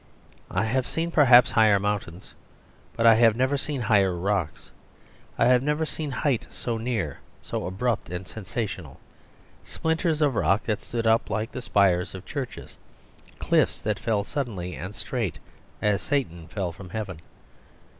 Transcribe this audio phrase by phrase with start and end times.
[0.49, 2.33] I have seen perhaps higher mountains,
[2.95, 4.71] but I have never seen higher rocks;
[5.37, 8.99] I have never seen height so near, so abrupt and sensational,
[9.63, 12.77] splinters of rock that stood up like the spires of churches,
[13.37, 15.37] cliffs that fell sudden and straight
[15.83, 17.19] as Satan fell from heaven.